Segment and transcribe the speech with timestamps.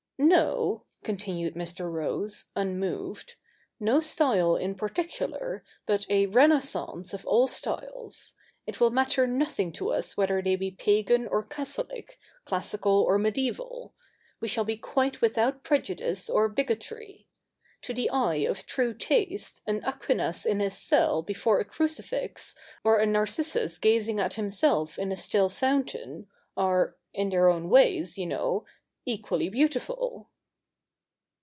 [0.23, 1.91] 'No,' continued Mr.
[1.91, 3.35] Rose, unmoved;
[3.79, 8.35] 'no style in particular, but a renaissance of all styles.
[8.67, 13.95] It will matter nothing to us whether they be pagan or Catholic, classical or mediaeval.
[14.39, 17.27] We shall be quite without pre judice or bigotry.
[17.81, 22.97] To the eye of true taste, an Aquinas in his cell before a crucifix, or
[22.99, 28.27] a Narcissus gazing at himself in a still fountain, arc— in their own ways, you
[28.27, 28.63] know—
[29.03, 30.27] equally beautiful.'